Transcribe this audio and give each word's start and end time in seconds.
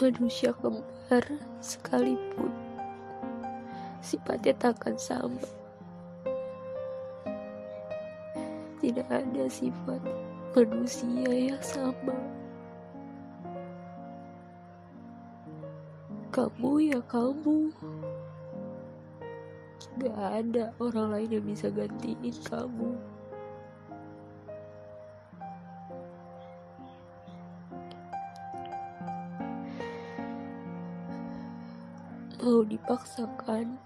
manusia 0.00 0.56
kembar 0.56 1.20
sekalipun 1.60 2.48
sifatnya 4.00 4.56
takkan 4.56 4.96
sama. 4.96 5.44
Tidak 8.80 9.04
ada 9.12 9.44
sifat 9.44 10.00
manusia 10.56 11.52
yang 11.52 11.60
sama. 11.60 12.16
Kamu 16.32 16.72
ya 16.80 17.00
kamu. 17.04 17.68
Gak 20.00 20.16
ada 20.16 20.72
orang 20.80 21.12
lain 21.12 21.28
yang 21.28 21.44
bisa 21.44 21.68
gantiin 21.68 22.32
kamu 22.48 23.19
mau 32.40 32.64
dipaksakan. 32.64 33.76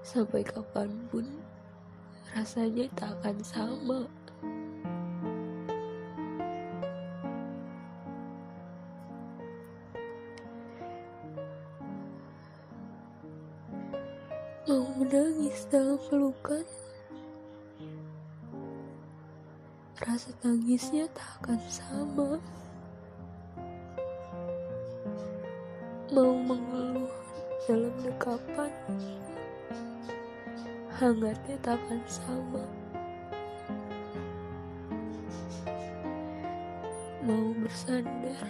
Sampai 0.00 0.40
kapan 0.40 0.88
pun 1.12 1.28
rasanya 2.32 2.88
tak 2.96 3.12
akan 3.20 3.36
sama. 3.44 4.00
Mau 14.64 14.88
menangis 14.96 15.68
dalam 15.68 16.00
pelukan? 16.08 16.64
Rasa 20.02 20.32
tangisnya 20.40 21.04
tak 21.12 21.28
akan 21.44 21.60
sama 21.68 22.30
mau 26.12 26.36
mengeluh 26.36 27.08
dalam 27.64 27.94
dekapan. 28.04 28.68
Hangatnya 31.00 31.56
tak 31.64 31.80
akan 31.80 32.00
sama. 32.04 32.64
Mau 37.24 37.56
bersandar. 37.64 38.44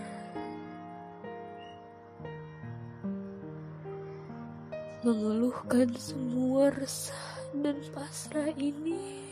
Mengeluhkan 5.06 5.94
semua 5.94 6.74
resah 6.74 7.46
dan 7.62 7.78
pasrah 7.94 8.50
ini. 8.58 9.22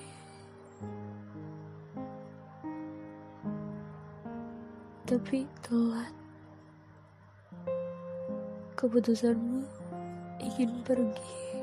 Tapi 5.02 5.42
telat 5.66 6.19
keputusanmu 8.80 9.60
ingin 10.40 10.72
pergi 10.88 11.59